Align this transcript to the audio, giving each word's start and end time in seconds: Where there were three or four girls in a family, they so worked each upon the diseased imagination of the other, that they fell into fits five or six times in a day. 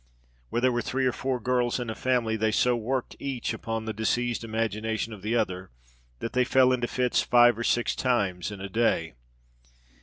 Where 0.49 0.61
there 0.63 0.71
were 0.71 0.81
three 0.81 1.05
or 1.05 1.11
four 1.11 1.39
girls 1.39 1.79
in 1.79 1.87
a 1.87 1.93
family, 1.93 2.35
they 2.35 2.51
so 2.51 2.75
worked 2.75 3.15
each 3.19 3.53
upon 3.53 3.85
the 3.85 3.93
diseased 3.93 4.43
imagination 4.43 5.13
of 5.13 5.21
the 5.21 5.35
other, 5.35 5.69
that 6.21 6.33
they 6.33 6.43
fell 6.43 6.71
into 6.71 6.87
fits 6.87 7.21
five 7.21 7.55
or 7.55 7.63
six 7.63 7.95
times 7.95 8.49
in 8.49 8.59
a 8.61 8.67
day. 8.67 9.13